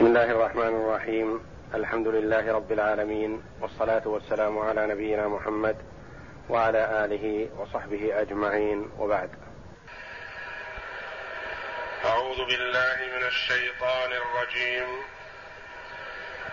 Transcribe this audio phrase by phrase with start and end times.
[0.00, 1.46] بسم الله الرحمن الرحيم.
[1.74, 5.76] الحمد لله رب العالمين والصلاة والسلام على نبينا محمد
[6.48, 8.90] وعلى آله وصحبه أجمعين.
[8.98, 9.30] وبعد.
[12.04, 14.88] أعوذ بالله من الشيطان الرجيم.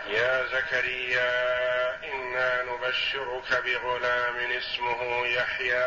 [0.07, 1.31] يا زكريا
[2.03, 5.85] إنا نبشرك بغلام اسمه يحيى.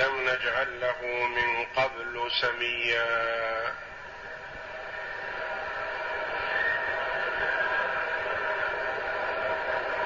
[0.00, 1.00] لم نجعل له
[1.38, 3.91] من قبل سميا.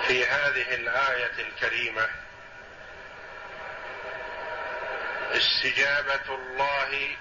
[0.06, 2.08] في هذه الآية الكريمة.
[5.32, 7.16] استجابة الله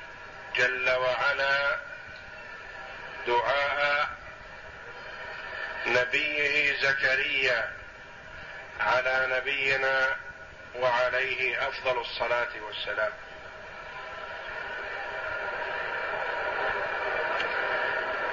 [0.55, 1.79] جل وعلا
[3.27, 4.09] دعاء
[5.87, 7.73] نبيه زكريا
[8.79, 10.15] على نبينا
[10.75, 13.13] وعليه أفضل الصلاة والسلام.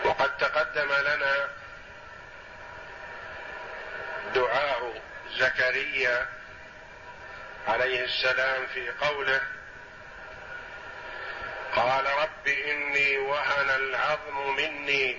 [0.05, 1.48] وقد تقدم لنا
[4.35, 5.02] دعاء
[5.37, 6.27] زكريا
[7.69, 9.41] عليه السلام في قوله
[11.77, 15.19] قال رب إني وهن العظم مني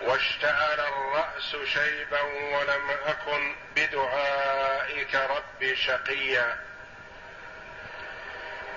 [0.00, 6.58] واشتعل الرأس شيبا ولم أكن بدعائك رب شقيا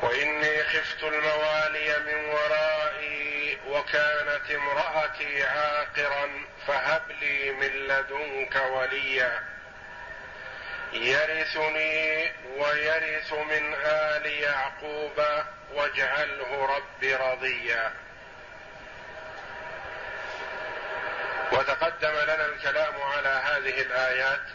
[0.02, 3.33] وإني خفت الموالي من ورائي
[3.84, 9.44] وكانت امرأتي عاقرا فهب لي من لدنك وليا.
[10.94, 15.26] يرثني ويرث من آل يعقوب
[15.74, 17.94] واجعله رب رضيا.
[21.52, 24.46] وتقدم لنا الكلام على هذه الآيات.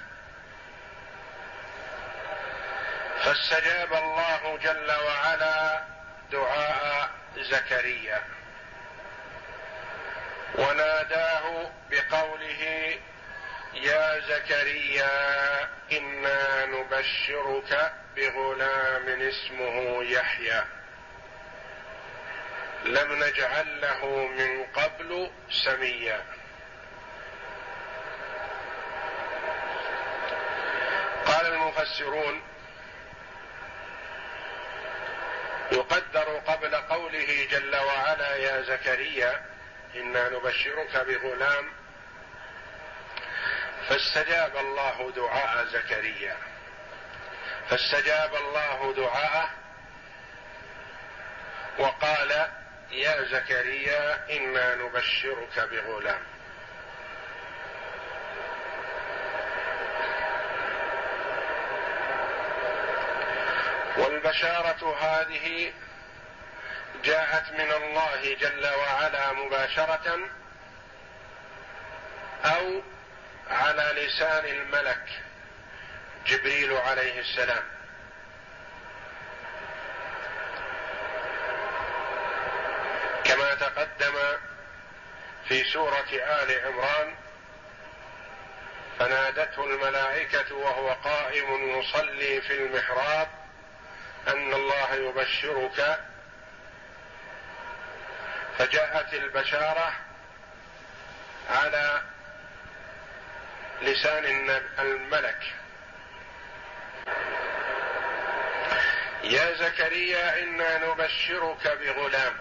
[3.24, 5.84] فاستجاب الله جل وعلا
[6.32, 8.37] دعاء زكريا.
[10.54, 12.94] وناداه بقوله
[13.74, 20.64] يا زكريا إنا نبشرك بغلام اسمه يحيى.
[22.84, 26.24] لم نجعل له من قبل سميا.
[31.26, 32.42] قال المفسرون
[35.72, 39.57] يقدر قبل قوله جل وعلا يا زكريا
[40.00, 41.72] إنا نبشرك بغلام
[43.88, 46.36] فاستجاب الله دعاء زكريا.
[47.70, 49.50] فاستجاب الله دعاءه
[51.78, 52.48] وقال
[52.90, 56.22] يا زكريا إنا نبشرك بغلام.
[63.98, 65.72] والبشارة هذه
[67.04, 70.18] جاءت من الله جل وعلا مباشرة
[72.44, 72.82] أو
[73.50, 75.22] على لسان الملك
[76.26, 77.62] جبريل عليه السلام.
[83.24, 84.14] كما تقدم
[85.48, 87.14] في سورة آل عمران
[88.98, 93.28] فنادته الملائكة وهو قائم يصلي في المحراب
[94.28, 95.98] أن الله يبشرك
[98.58, 99.92] فجاءت البشارة
[101.50, 102.02] على
[103.82, 104.24] لسان
[104.78, 105.54] الملك.
[109.24, 112.34] يا زكريا إنا نبشرك بغلام.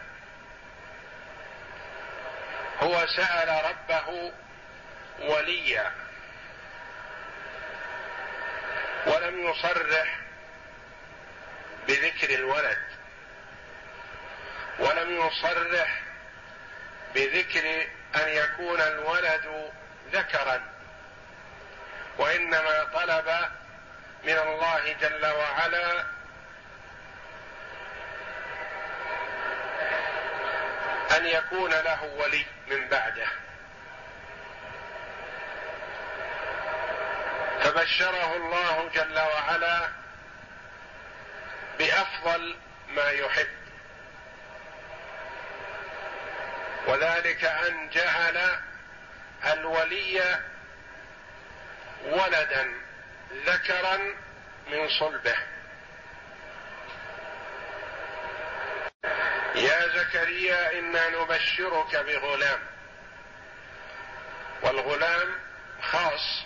[2.80, 4.34] هو سأل ربه
[5.20, 5.92] وليا.
[9.06, 10.20] ولم يصرح
[11.88, 12.82] بذكر الولد.
[14.80, 16.07] ولم يصرح
[17.18, 19.72] بذكر أن يكون الولد
[20.12, 20.62] ذكرا
[22.18, 23.50] وإنما طلب
[24.24, 26.02] من الله جل وعلا
[31.18, 33.28] أن يكون له ولي من بعده.
[37.64, 39.90] فبشره الله جل وعلا
[41.80, 43.57] بأفضل ما يحب.
[46.88, 48.60] وذلك أن جعل
[49.46, 50.40] الولي
[52.06, 52.74] ولدا
[53.46, 53.98] ذكرا
[54.68, 55.36] من صلبه.
[59.56, 62.60] يا زكريا إنا نبشرك بغلام.
[64.62, 65.36] والغلام
[65.82, 66.44] خاص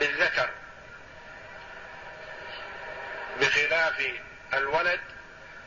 [0.00, 0.50] بالذكر
[3.40, 4.12] بخلاف
[4.54, 5.00] الولد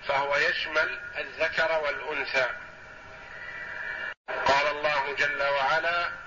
[0.08, 2.50] فهو يشمل الذكر والأنثى.
[4.30, 5.42] قال الله جل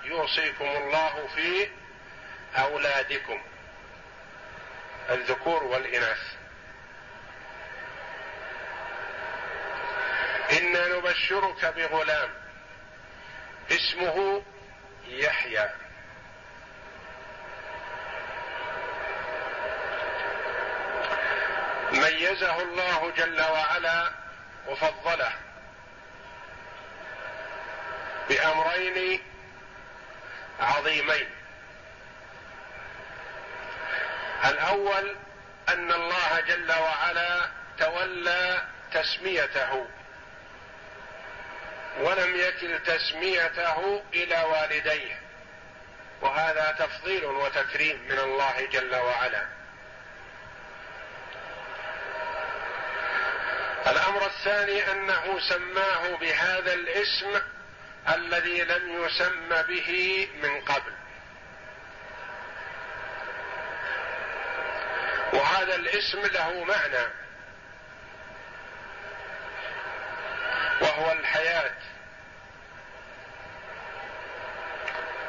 [0.03, 1.69] يوصيكم الله في
[2.57, 3.41] أولادكم.
[5.09, 6.35] الذكور والإناث.
[10.51, 12.29] أنا نبشرك بغلام
[13.71, 14.43] اسمه
[15.07, 15.69] يحيى.
[21.91, 24.11] ميزه الله جل وعلا
[24.67, 25.44] وفضله.
[28.29, 29.23] بأمرين
[30.59, 31.29] عظيمين.
[34.45, 35.15] الأول
[35.69, 37.49] أن الله جل وعلا
[37.79, 38.61] تولى
[38.93, 39.87] تسميته
[41.99, 45.21] ولم يكل تسميته إلى والديه
[46.21, 49.45] وهذا تفضيل وتكريم من الله جل وعلا.
[53.87, 57.41] الأمر الثاني أنه سماه بهذا الاسم
[58.09, 60.93] الذي لم يسم به من قبل.
[65.33, 67.07] وهذا الاسم له معنى.
[70.81, 71.75] وهو الحياة.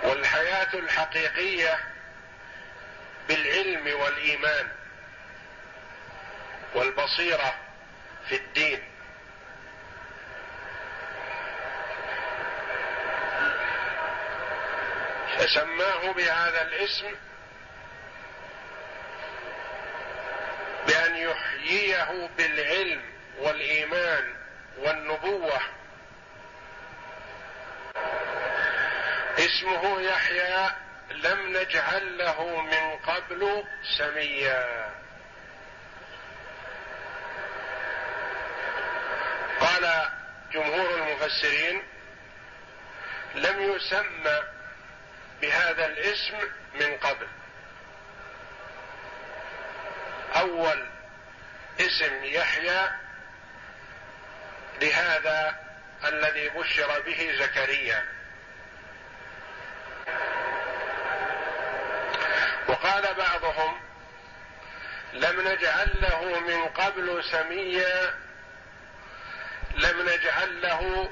[0.02, 1.78] والحياة الحقيقية
[3.28, 4.68] بالعلم والإيمان
[6.74, 7.54] والبصيرة
[8.28, 8.95] في الدين.
[15.38, 17.14] فسماه بهذا الاسم
[20.86, 23.02] بأن يحييه بالعلم
[23.38, 24.34] والإيمان
[24.78, 25.60] والنبوة.
[29.38, 30.70] اسمه يحيى
[31.10, 33.64] لم نجعل له من قبل
[33.98, 34.90] سميا.
[39.60, 40.10] قال
[40.52, 41.82] جمهور المفسرين
[43.34, 44.55] لم يسمى
[45.40, 46.38] بهذا الاسم
[46.74, 47.28] من قبل.
[50.36, 50.86] أول
[51.80, 52.90] اسم يحيى
[54.80, 55.60] لهذا
[56.04, 58.04] الذي بشر به زكريا.
[62.68, 63.80] وقال بعضهم
[65.12, 68.14] لم نجعل له من قبل سميا
[69.74, 71.10] لم نجعل له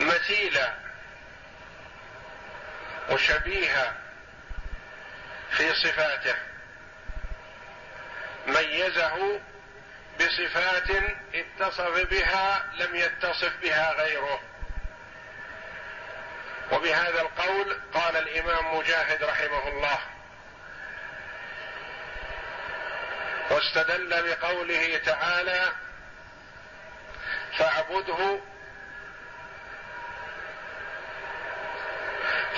[0.00, 0.81] مثيلا.
[3.12, 3.94] وشبيها
[5.50, 6.34] في صفاته
[8.46, 9.40] ميزه
[10.20, 10.90] بصفات
[11.34, 14.40] اتصف بها لم يتصف بها غيره.
[16.72, 19.98] وبهذا القول قال الإمام مجاهد رحمه الله.
[23.50, 25.72] واستدل بقوله تعالى
[27.58, 28.40] فاعبده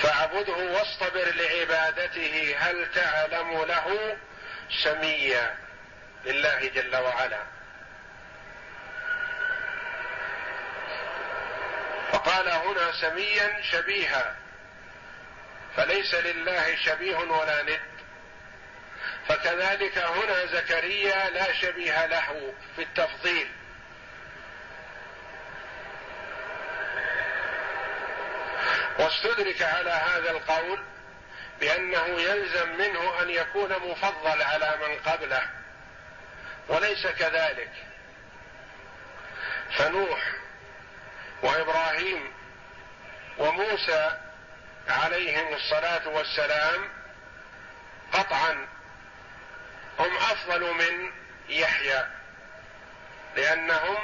[0.01, 4.17] فاعبده واصطبر لعبادته هل تعلم له
[4.83, 5.57] سميا
[6.25, 7.43] لله جل وعلا.
[12.11, 14.35] فقال هنا سميا شبيها
[15.75, 17.79] فليس لله شبيه ولا ند.
[19.27, 23.51] فكذلك هنا زكريا لا شبيه له في التفضيل.
[28.99, 30.83] واستدرك على هذا القول
[31.59, 35.49] بأنه يلزم منه أن يكون مفضل على من قبله
[36.67, 37.71] وليس كذلك.
[39.77, 40.21] فنوح
[41.43, 42.33] وإبراهيم
[43.37, 44.17] وموسى
[44.87, 46.89] عليهم الصلاة والسلام
[48.13, 48.67] قطعا
[49.99, 51.11] هم أفضل من
[51.49, 52.07] يحيى
[53.35, 53.97] لأنهم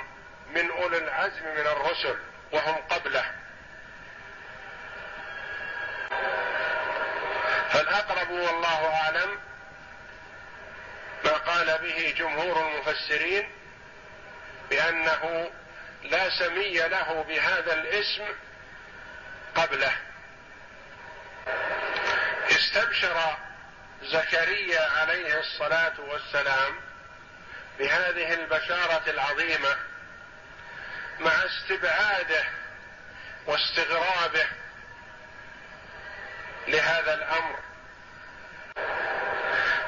[0.51, 2.15] من أولي العزم من الرسل
[2.51, 3.40] وهم قبله.
[7.73, 9.39] فالأقرب والله أعلم
[11.23, 13.51] ما قال به جمهور المفسرين
[14.69, 15.51] بأنه
[16.03, 18.25] لا سمي له بهذا الاسم
[19.55, 19.93] قبله.
[22.51, 23.37] استبشر
[24.03, 26.75] زكريا عليه الصلاة والسلام
[27.79, 29.75] بهذه البشارة العظيمة
[31.19, 32.43] مع استبعاده
[33.45, 34.45] واستغرابه
[36.67, 37.59] لهذا الأمر.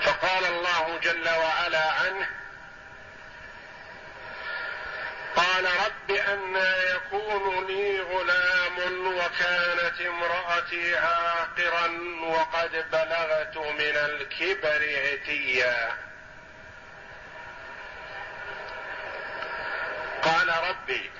[0.01, 2.29] فقال الله جل وعلا عنه
[5.35, 11.87] قال رب أنا يكون لي غلام وكانت امرأتي عاقرا
[12.23, 15.97] وقد بلغت من الكبر عتيا.
[20.23, 21.11] قال ربي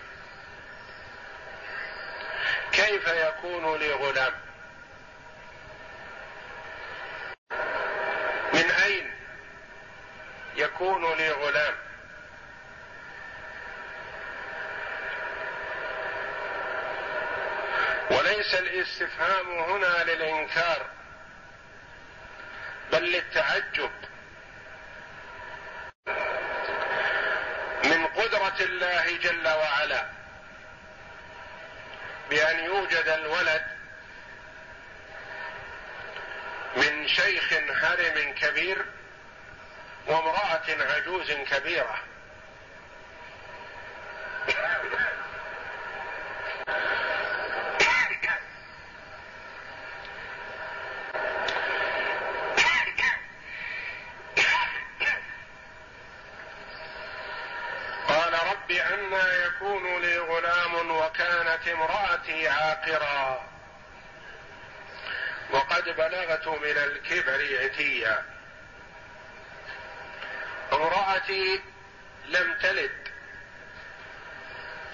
[2.72, 4.34] كيف يكون لي غلام
[8.54, 9.12] من اين
[10.74, 11.76] يكون لي غلام.
[18.12, 20.86] وليس الاستفهام هنا للإنكار
[22.92, 23.92] بل للتعجب.
[27.84, 30.06] من قدرة الله جل وعلا
[32.30, 33.66] بأن يوجد الولد
[36.76, 38.86] من شيخ هرم كبير
[40.08, 42.00] وامرأة عجوز كبيرة.
[59.64, 63.50] يكون لي غلام وكانت امرأتي عاقرا.
[65.52, 68.33] وقد بلغت من الكبر عتيا.
[70.74, 71.62] امرأتي
[72.26, 73.08] لم تلد.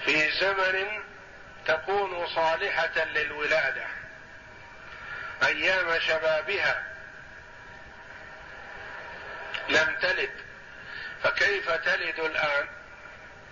[0.04, 1.02] في زمن
[1.66, 3.86] تكون صالحة للولادة.
[5.42, 6.84] أيام شبابها
[9.68, 10.30] لم تلد.
[11.22, 12.68] فكيف تلد الآن؟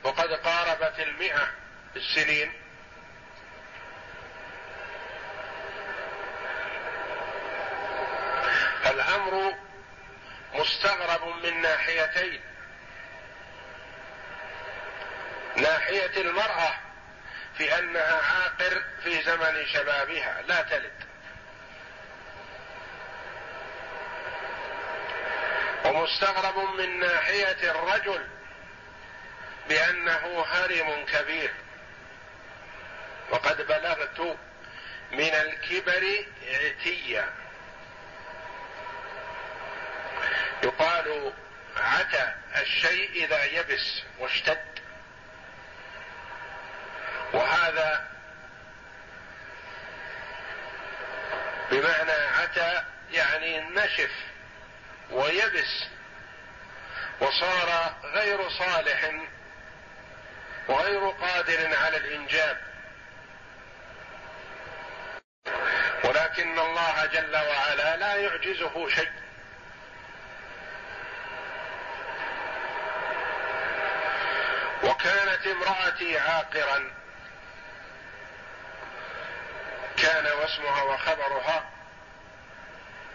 [0.04, 1.50] وقد قاربت المئة
[1.96, 2.52] السنين
[8.86, 9.54] الأمر
[10.54, 12.40] مستغرب من ناحيتين.
[15.56, 16.74] ناحية المرأة
[17.58, 21.08] في أنها عاقر في زمن شبابها لا تلد.
[25.84, 28.26] ومستغرب من ناحية الرجل
[29.68, 31.54] بأنه هرم كبير.
[33.30, 34.36] وقد بلغت
[35.12, 37.37] من الكبر عتيا.
[40.62, 41.32] يقال
[41.76, 44.64] عتى الشيء إذا يبس واشتد.
[47.32, 48.08] وهذا
[51.70, 54.10] بمعنى عتى يعني نشف
[55.10, 55.84] ويبس
[57.20, 59.10] وصار غير صالح
[60.68, 62.58] وغير قادر على الإنجاب.
[66.04, 69.27] ولكن الله جل وعلا لا يعجزه شيء.
[74.98, 76.90] وكانت امرأتي عاقرا.
[79.96, 81.70] كان واسمها وخبرها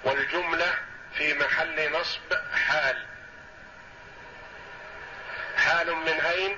[0.03, 0.75] والجملة
[1.17, 2.33] في محل نصب
[2.67, 3.05] حال.
[5.57, 6.57] حال من أين؟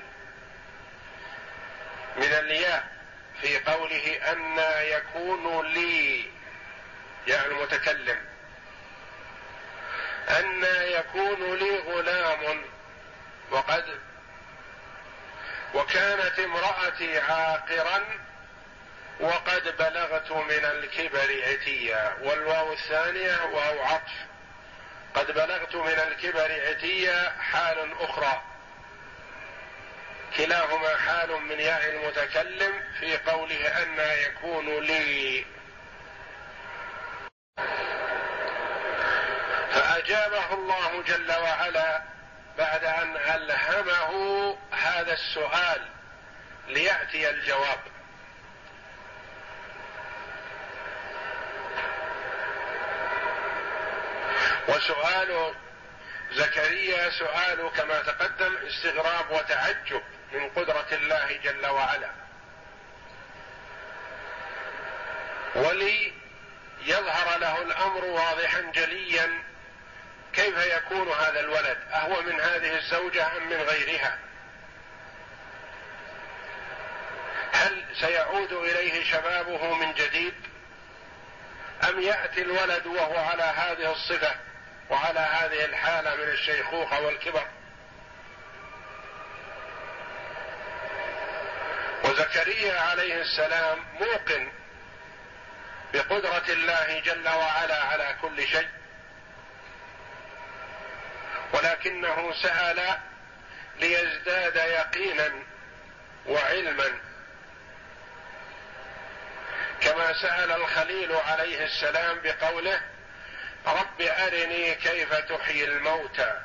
[2.17, 2.87] من الياء
[3.41, 6.31] في قوله أن يكون لي
[7.27, 8.25] يا المتكلم.
[10.29, 12.65] أن يكون لي غلام
[13.51, 14.14] وقد
[15.95, 18.01] وكانت امرأتي عاقرا
[19.19, 24.13] وقد بلغت من الكبر عتيا والواو الثانية واو عطف.
[25.13, 28.41] قد بلغت من الكبر عتيا حال أخرى.
[30.37, 35.45] كلاهما حال من ياء المتكلم في قوله أن يكون لي.
[39.71, 42.14] فأجابه الله جل وعلا
[42.57, 45.81] بعد أن ألهمه هذا السؤال
[46.67, 47.79] ليأتي الجواب.
[54.67, 55.53] وسؤال
[56.31, 62.11] زكريا سؤال كما تقدم استغراب وتعجب من قدرة الله جل وعلا.
[65.55, 66.13] ولي
[66.81, 69.43] يظهر له الأمر واضحا جليا
[70.35, 74.17] كيف يكون هذا الولد؟ أهو من هذه الزوجة أم من غيرها؟
[77.53, 80.33] هل سيعود إليه شبابه من جديد؟
[81.89, 84.35] أم يأتي الولد وهو على هذه الصفة
[84.89, 87.47] وعلى هذه الحالة من الشيخوخة والكبر؟
[92.03, 94.51] وزكريا عليه السلام موقن
[95.93, 98.67] بقدرة الله جل وعلا على كل شيء.
[101.53, 102.97] ولكنه سأل
[103.79, 105.31] ليزداد يقينا
[106.25, 106.99] وعلما.
[109.81, 112.81] كما سأل الخليل عليه السلام بقوله
[113.67, 116.41] رب أرني كيف تحيي الموتى.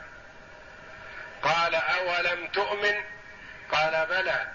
[1.42, 3.04] قال أولم تؤمن؟
[3.72, 4.48] قال بلى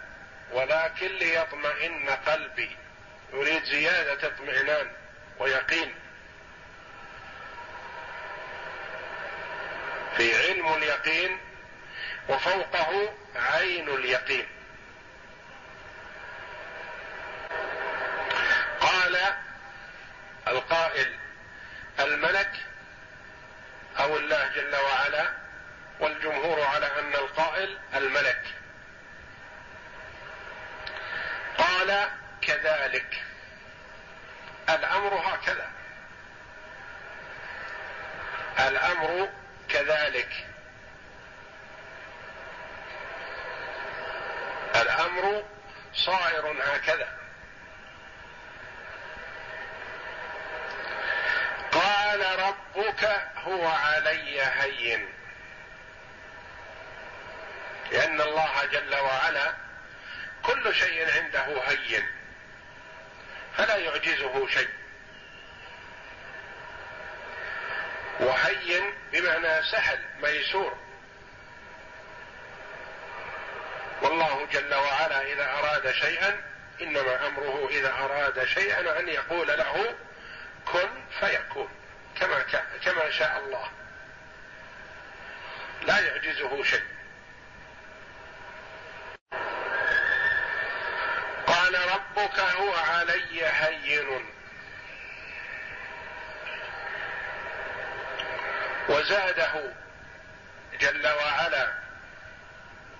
[0.51, 2.77] ولكن ليطمئن قلبي.
[3.33, 4.91] يريد زيادة اطمئنان
[5.39, 5.95] ويقين.
[10.17, 11.39] في علم اليقين
[12.29, 14.47] وفوقه عين اليقين.
[18.79, 19.17] قال
[20.47, 21.19] القائل
[21.99, 22.51] الملك
[23.99, 25.33] أو الله جل وعلا
[25.99, 28.41] والجمهور على أن القائل الملك.
[31.57, 32.09] قال
[32.41, 33.23] كذلك.
[34.69, 35.71] الأمر هكذا.
[38.59, 39.29] الأمر
[39.69, 40.29] كذلك.
[44.75, 45.43] الأمر
[45.93, 47.09] صائر هكذا.
[51.71, 55.09] قال ربك هو علي هين.
[57.91, 59.53] لأن الله جل وعلا
[60.43, 62.07] كل شيء عنده هين.
[63.57, 64.84] فلا يعجزه شيء.
[68.19, 70.77] وهين بمعنى سهل ميسور.
[74.01, 76.41] والله جل وعلا إذا أراد شيئا
[76.81, 79.95] إنما أمره إذا أراد شيئا أن يقول له
[80.65, 81.69] كن فيكون.
[82.19, 82.41] كما
[82.85, 83.69] كما شاء الله.
[85.81, 86.85] لا يعجزه شيء.
[91.47, 94.25] قال ربك هو علي هين.
[98.89, 99.73] وزاده
[100.79, 101.73] جل وعلا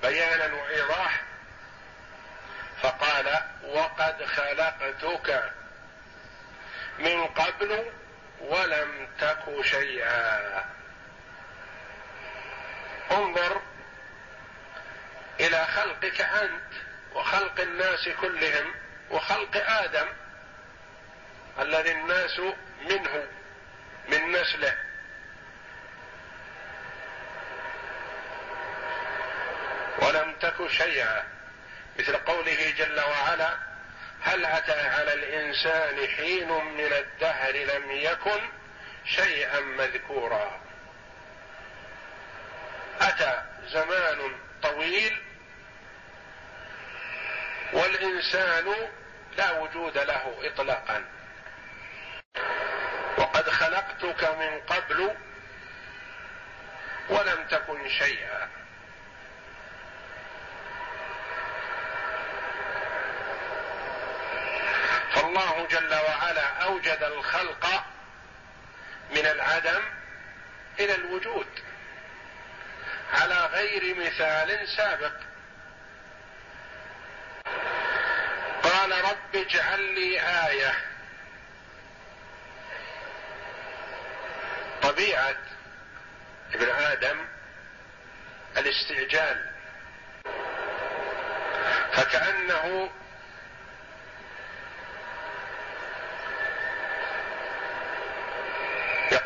[0.02, 1.22] بيانا وايضاح
[2.82, 5.52] فقال وقد خلقتك
[7.00, 7.92] من قبل
[8.40, 10.66] ولم تك شيئا.
[13.12, 13.62] انظر
[15.40, 16.74] إلى خلقك أنت
[17.14, 18.74] وخلق الناس كلهم
[19.10, 20.08] وخلق آدم
[21.60, 22.40] الذي الناس
[22.82, 23.28] منه
[24.08, 24.78] من نسله.
[30.26, 31.24] ولم تك شيئا.
[32.00, 33.58] مثل قوله جل وعلا
[34.22, 38.50] هل أتى على الإنسان حين من الدهر لم يكن
[39.06, 40.62] شيئا مذكورا.
[43.02, 45.22] أتى زمان طويل
[47.74, 48.76] والإنسان
[49.38, 51.06] لا وجود له اطلاقا.
[53.18, 55.16] وقد خلقتك من قبل
[57.10, 58.50] ولم تكن شيئا.
[65.26, 67.84] فالله جل وعلا أوجد الخلق
[69.12, 69.82] من العدم
[70.80, 71.48] إلى الوجود
[73.14, 75.14] على غير مثال سابق.
[78.64, 80.74] قال رب اجعل لي آية.
[84.82, 85.38] طبيعة
[86.54, 87.26] ابن آدم
[88.58, 89.52] الاستعجال.
[91.94, 92.92] فكأنه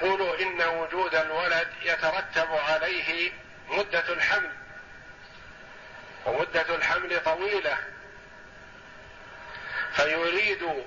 [0.02, 3.32] يقول إن وجود الولد يترتب عليه
[3.68, 4.52] مدة الحمل
[6.26, 7.78] ومدة الحمل طويلة.
[9.94, 10.86] فيريد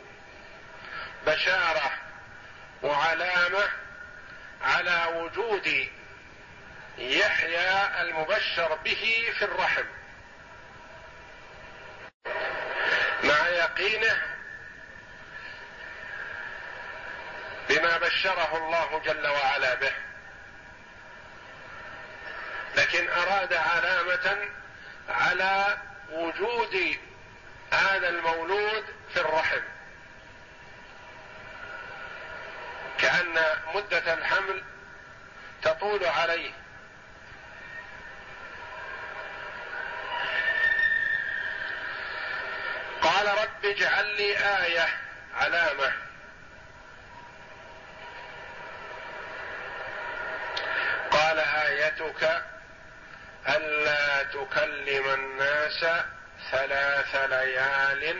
[1.26, 1.92] بشارة
[2.82, 3.68] وعلامة
[4.62, 5.88] على وجود
[6.98, 9.84] يحيى المبشر به في الرحم.
[13.24, 14.31] مع يقينه
[17.82, 19.92] بما بشره الله جل وعلا به.
[22.76, 24.48] لكن أراد علامة
[25.08, 25.78] على
[26.10, 26.98] وجود
[27.72, 29.60] هذا المولود في الرحم.
[32.98, 34.64] كأن مدة الحمل
[35.62, 36.52] تطول عليه.
[43.02, 44.88] قال رب اجعل لي آية
[45.34, 45.92] علامة
[51.10, 51.38] قال
[52.00, 52.42] ايتك
[53.48, 55.86] الا تكلم الناس
[56.50, 58.16] ثلاث ليال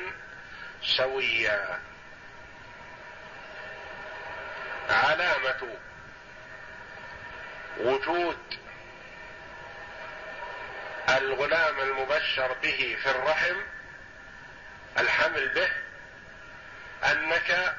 [0.82, 1.78] سويا.
[4.90, 5.76] علامة
[7.78, 8.38] وجود
[11.08, 13.56] الغلام المبشر به في الرحم
[14.98, 15.70] الحمل به
[17.11, 17.76] أنك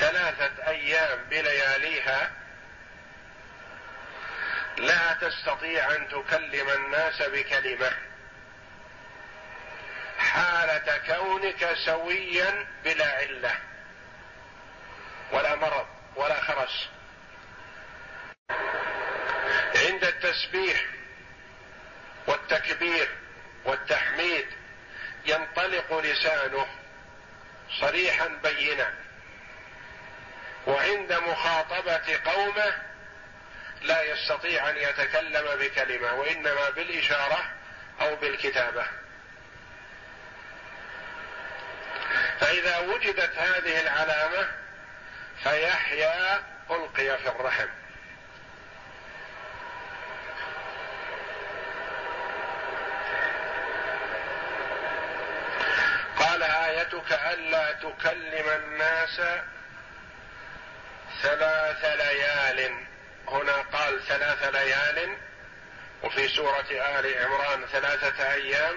[0.00, 2.30] ثلاثة أيام بلياليها
[4.80, 7.92] لا تستطيع أن تكلم الناس بكلمة.
[10.18, 13.54] حالة كونك سويا بلا علة.
[15.32, 16.88] ولا مرض ولا خرس.
[19.76, 20.84] عند التسبيح
[22.26, 23.08] والتكبير
[23.64, 24.46] والتحميد
[25.26, 26.66] ينطلق لسانه
[27.80, 28.94] صريحا بينا.
[30.66, 32.89] وعند مخاطبة قومه
[33.82, 37.44] لا يستطيع أن يتكلم بكلمة وإنما بالإشارة
[38.00, 38.86] أو بالكتابة.
[42.40, 44.48] فإذا وجدت هذه العلامة
[45.42, 47.68] فيحيا ألقي في الرحم.
[56.18, 59.20] قال آيتك ألا تكلم الناس
[61.22, 62.89] ثلاث ليال.
[63.30, 65.16] هنا قال ثلاث ليال
[66.02, 68.74] وفي سورة آل عمران ثلاثة أيام.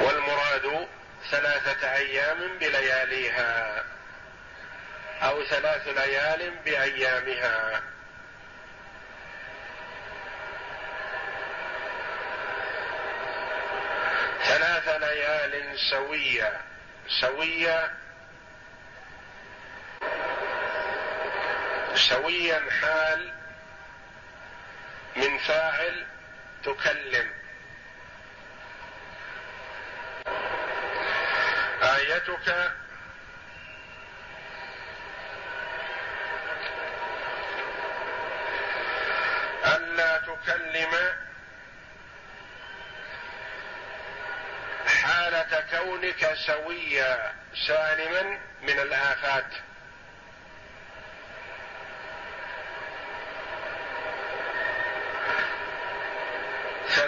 [0.00, 0.88] والمراد
[1.30, 3.84] ثلاثة أيام بلياليها
[5.22, 7.82] أو ثلاث ليال بأيامها.
[14.44, 16.60] ثلاث ليال سوية.
[17.20, 17.90] سوية
[21.94, 23.32] سويا حال
[25.16, 26.06] من فاعل
[26.64, 27.30] تكلم.
[31.82, 32.72] آيتك
[39.64, 41.14] ألا تكلم
[44.86, 47.34] حالة كونك سويا
[47.66, 49.69] سالما من الآفات.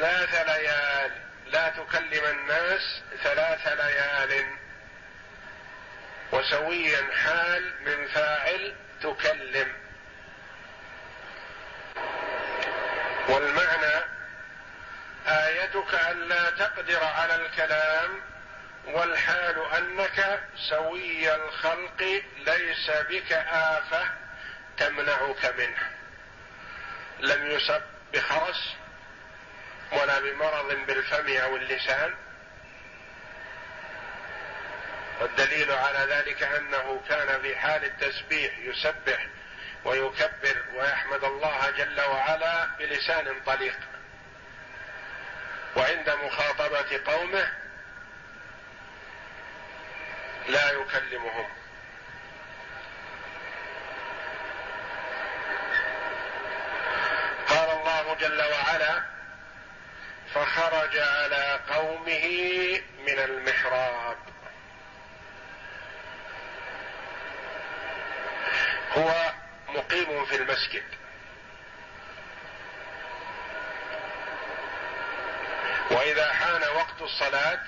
[0.03, 1.13] ثلاث ليال.
[1.47, 4.47] لا تكلم الناس ثلاث ليال.
[6.33, 9.73] وسويا حال من فاعل تكلم.
[13.29, 14.05] والمعنى
[15.27, 18.21] آيتك ألا تقدر على الكلام
[18.85, 24.05] والحال أنك سوي الخلق ليس بك آفة
[24.77, 25.91] تمنعك منه.
[27.21, 28.82] لم يسب بخرس
[29.93, 32.15] ولا بمرض بالفم أو اللسان.
[35.21, 39.27] والدليل على ذلك أنه كان في حال التسبيح يسبح
[39.85, 43.79] ويكبر ويحمد الله جل وعلا بلسان طليق.
[45.77, 47.53] وعند مخاطبة قومه
[50.49, 51.49] لا يكلمهم.
[57.49, 59.12] قال الله جل وعلا
[60.35, 62.27] فخرج على قومه
[62.99, 64.17] من المحراب.
[68.97, 69.33] هو
[69.69, 70.85] مقيم في المسجد.
[75.91, 77.61] وإذا حان وقت الصلاة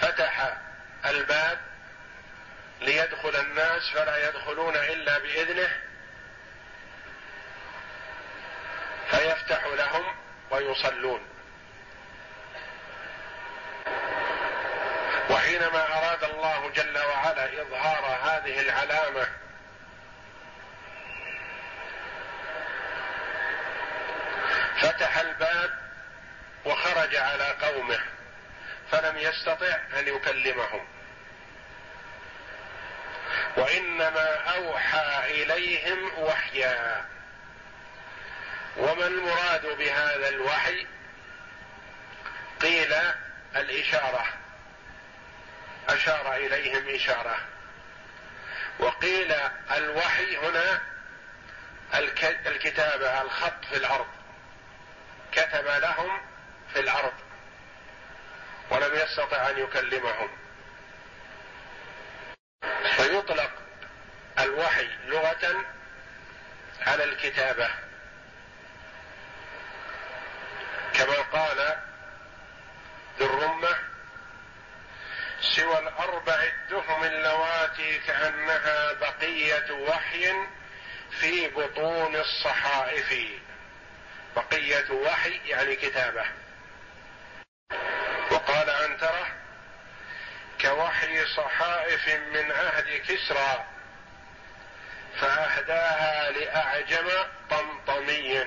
[0.00, 0.56] فتح
[1.04, 1.60] الباب
[2.80, 5.80] ليدخل الناس فلا يدخلون إلا بإذنه
[9.10, 10.21] فيفتح لهم
[10.52, 11.20] ويصلون.
[15.30, 19.26] وحينما أراد الله جل وعلا إظهار هذه العلامة
[24.80, 25.70] فتح الباب
[26.64, 28.00] وخرج على قومه
[28.90, 30.86] فلم يستطع أن يكلمهم.
[33.56, 37.04] وإنما أوحى إليهم وحيا.
[38.76, 40.86] وما المراد بهذا الوحي؟
[42.60, 42.94] قيل
[43.56, 44.26] الإشارة.
[45.88, 47.36] أشار إليهم إشارة.
[48.78, 49.32] وقيل
[49.76, 50.80] الوحي هنا
[52.46, 54.06] الكتابه الخط في الأرض
[55.32, 56.20] كتب لهم
[56.72, 57.12] في الأرض
[58.70, 60.30] ولم يستطع أن يكلمهم.
[62.96, 63.50] فيطلق
[64.38, 65.64] الوحي لغة
[66.86, 67.68] على الكتابة
[70.94, 71.76] كما قال
[73.18, 73.78] ذو الرمه
[75.56, 80.32] سوى الاربع الدهم اللواتي كأنها بقية وحي
[81.20, 83.14] في بطون الصحائف.
[84.36, 86.24] بقية وحي يعني كتابة.
[88.30, 89.26] وقال عنتره
[90.60, 93.64] كوحي صحائف من عهد كسرى
[95.20, 97.08] فأهداها لأعجم
[97.50, 98.46] طمطمي.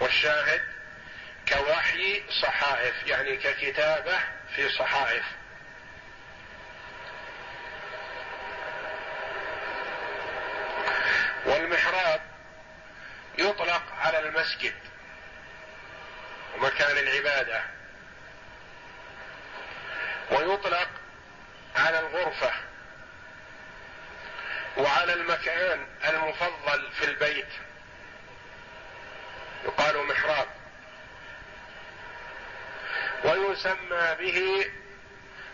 [0.00, 0.62] والشاهد
[1.48, 5.24] كوحي صحائف يعني ككتابة في صحائف.
[11.46, 12.20] والمحراب
[13.38, 14.74] يطلق على المسجد
[16.54, 17.62] ومكان العبادة.
[20.30, 20.88] ويطلق
[21.76, 22.52] على الغرفة
[24.76, 27.48] وعلى المكان المفضل في البيت.
[29.64, 30.57] يقال محراب.
[33.24, 34.66] ويسمى به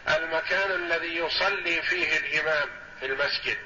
[0.08, 2.68] المكان الذي يصلي فيه الإمام
[3.00, 3.58] في المسجد.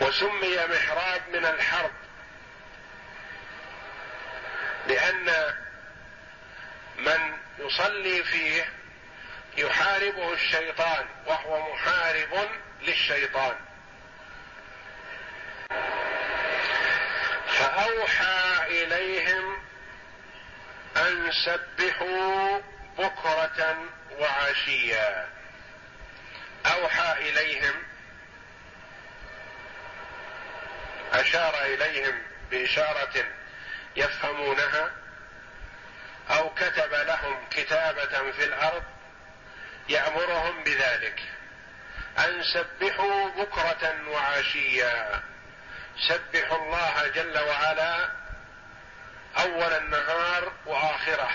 [0.00, 1.92] وسمي محراب من الحرب
[4.86, 5.54] لأن
[6.98, 8.64] من يصلي فيه
[9.56, 12.48] يحاربه الشيطان وهو محارب
[12.82, 13.56] للشيطان.
[17.58, 19.58] فأوحى إليهم
[20.96, 22.60] أن سبحوا
[22.98, 23.76] بكرة
[24.18, 25.28] وعشيا.
[26.66, 27.74] أوحى إليهم
[31.12, 33.24] أشار إليهم بإشارة
[33.96, 34.90] يفهمونها
[36.30, 38.84] أو كتب لهم كتابة في الأرض
[39.88, 41.22] يأمرهم بذلك.
[42.18, 45.22] أن سبحوا بكرة وعشيا.
[45.98, 48.08] سبحوا الله جل وعلا
[49.38, 51.30] أول النهار وآخره.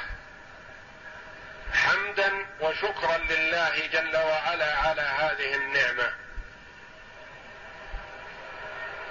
[1.73, 6.13] حمدا وشكرا لله جل وعلا على هذه النعمة.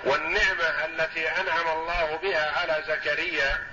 [0.05, 3.67] والنعمة التي أنعم الله بها على زكريا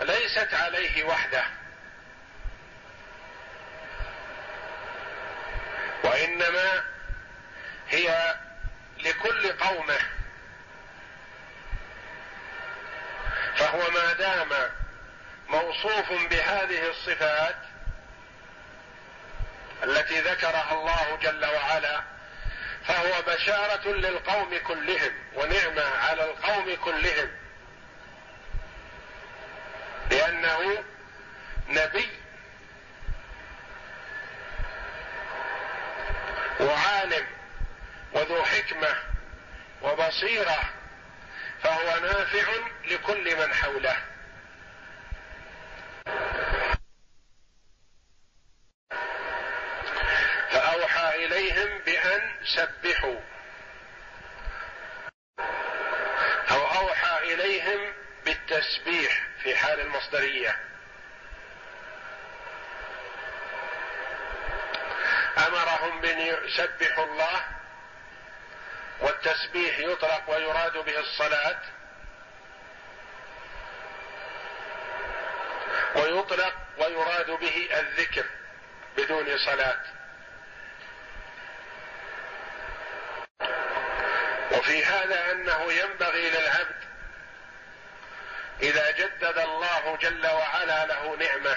[0.00, 1.44] ليست عليه وحده.
[6.04, 6.84] وإنما
[7.88, 8.34] هي
[8.98, 9.98] لكل قومه
[13.56, 14.48] فهو ما دام
[15.48, 17.56] موصوف بهذه الصفات
[19.84, 22.02] التي ذكرها الله جل وعلا
[22.86, 27.30] فهو بشارة للقوم كلهم ونعمة على القوم كلهم.
[30.10, 30.84] لأنه
[31.68, 32.08] نبي
[36.60, 37.26] وعالم
[38.12, 38.96] وذو حكمة
[39.82, 40.73] وبصيرة
[41.64, 42.52] فهو نافع
[42.84, 43.96] لكل من حوله.
[50.50, 53.20] فأوحى إليهم بأن سبحوا.
[56.50, 57.92] أو أوحى إليهم
[58.24, 60.60] بالتسبيح في حال المصدرية.
[65.46, 67.63] أمرهم بأن يسبحوا الله
[69.00, 71.58] والتسبيح يطلق ويراد به الصلاة
[75.96, 78.24] ويطلق ويراد به الذكر
[78.96, 79.80] بدون صلاة.
[84.52, 86.84] وفي هذا أنه ينبغي للعبد
[88.62, 91.56] إذا جدد الله جل وعلا له نعمة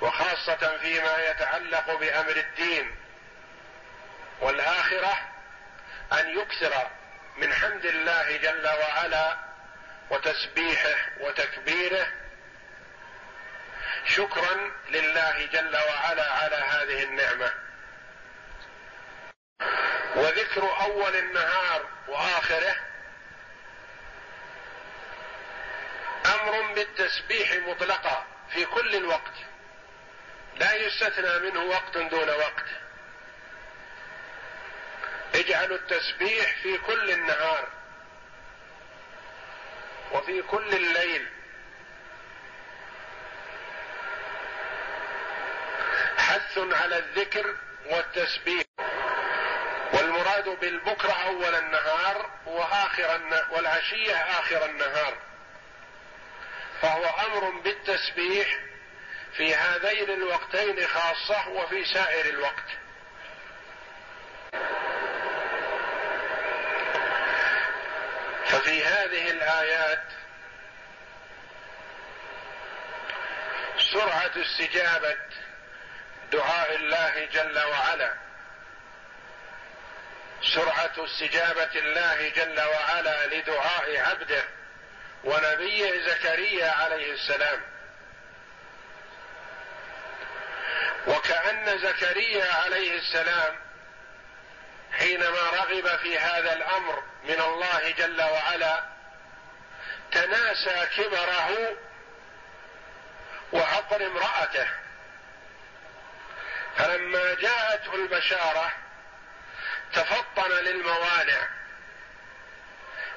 [0.00, 2.96] وخاصة فيما يتعلق بأمر الدين
[4.40, 5.35] والآخرة
[6.12, 6.90] أن يكثر
[7.36, 9.36] من حمد الله جل وعلا
[10.10, 12.06] وتسبيحه وتكبيره.
[14.06, 17.52] شكرا لله جل وعلا على هذه النعمة.
[20.16, 22.76] وذكر أول النهار وآخره
[26.26, 29.34] أمر بالتسبيح مطلقا في كل الوقت.
[30.56, 32.64] لا يستثنى منه وقت دون وقت.
[35.34, 37.68] اجعلوا التسبيح في كل النهار
[40.12, 41.26] وفي كل الليل.
[46.18, 48.64] حث على الذكر والتسبيح.
[49.92, 55.16] والمراد بالبكرة أول النهار وآخر والعشية آخر النهار.
[56.82, 58.60] فهو أمر بالتسبيح
[59.36, 62.85] في هذين الوقتين خاصة وفي سائر الوقت.
[68.66, 70.02] ففي هذه الآيات
[73.92, 75.16] سرعة استجابة
[76.32, 78.14] دعاء الله جل وعلا.
[80.54, 84.44] سرعة استجابة الله جل وعلا لدعاء عبده
[85.24, 87.60] ونبيه زكريا عليه السلام.
[91.06, 93.56] وكأن زكريا عليه السلام
[94.92, 98.84] حينما رغب في هذا الأمر من الله جل وعلا
[100.12, 101.76] تناسى كبره
[103.52, 104.68] وعقر امرأته.
[106.76, 108.72] فلما جاءته البشارة
[109.92, 111.48] تفطن للموانع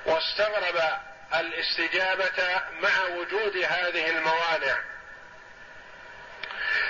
[0.06, 1.00] واستغرب
[1.34, 4.78] الاستجابة مع وجود هذه الموانع.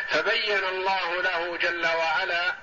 [0.10, 2.55] فبين الله له جل وعلا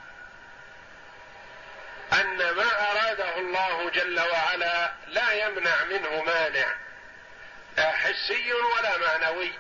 [2.21, 6.75] أن ما أراده الله جل وعلا لا يمنع منه مانع
[7.77, 9.53] لا حسي ولا معنوي.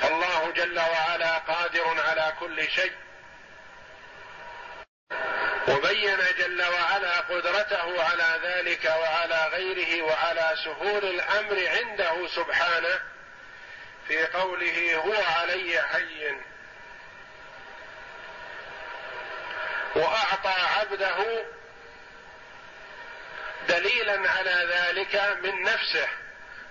[0.00, 2.92] فالله جل وعلا قادر على كل شيء.
[5.68, 13.00] وبين جل وعلا قدرته على ذلك وعلى غيره وعلى سهول الأمر عنده سبحانه
[14.08, 16.42] في قوله هو علي هين
[19.94, 21.44] وأعطى عبده
[23.68, 26.08] دليلا على ذلك من نفسه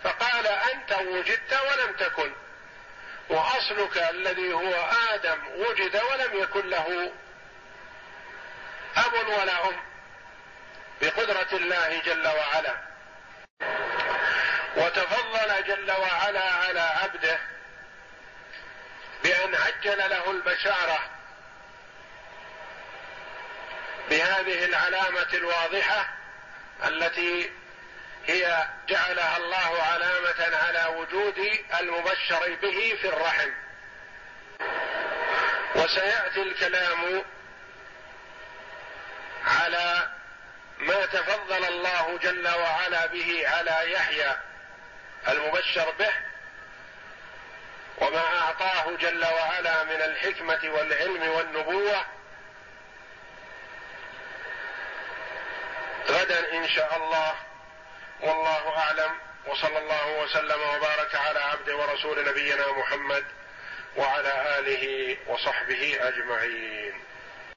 [0.03, 2.34] فقال أنت وجدت ولم تكن
[3.29, 7.12] وأصلك الذي هو آدم وجد ولم يكن له
[8.97, 9.75] أب ولا أم
[11.01, 12.89] بقدرة الله جل وعلا.
[14.77, 17.39] وتفضل جل وعلا على عبده
[19.23, 21.18] بأن عجل له البشارة
[24.10, 26.10] بهذه العلامة الواضحة
[26.88, 27.52] التي
[28.28, 33.50] هي جعلها الله علامة على وجود المبشر به في الرحم.
[35.76, 37.24] وسيأتي الكلام
[39.45, 40.10] على
[40.80, 44.36] ما تفضل الله جل وعلا به على يحيى
[45.28, 46.12] المبشر به
[47.98, 52.06] وما أعطاه جل وعلا من الحكمة والعلم والنبوة
[56.10, 57.36] غدا إن شاء الله.
[58.22, 59.12] والله أعلم.
[59.48, 63.26] وصلى الله وسلم وبارك على عبد ورسول نبينا محمد
[63.95, 67.09] وعلى آله وصحبه أجمعين.